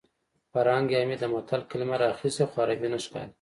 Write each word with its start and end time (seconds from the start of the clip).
فرهنګ 0.51 0.89
عمید 0.99 1.19
د 1.21 1.25
متل 1.33 1.61
کلمه 1.71 1.95
راخیستې 2.03 2.43
خو 2.49 2.55
عربي 2.63 2.87
نه 2.93 2.99
ښکاري 3.05 3.29